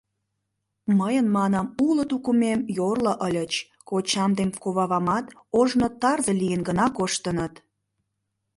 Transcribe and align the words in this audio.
Мыйын,— 0.99 1.27
манам,— 1.37 1.67
уло 1.87 2.03
тукымем 2.09 2.59
йорло 2.77 3.13
ыльыч, 3.27 3.53
кочам 3.89 4.31
ден 4.39 4.49
кувавамат 4.61 5.25
ожно 5.59 5.87
тарзе 6.01 6.33
лийын 6.41 6.61
гына 6.67 6.85
коштыныт! 6.97 7.53